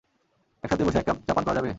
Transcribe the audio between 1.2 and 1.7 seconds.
চা পান করা যাবে?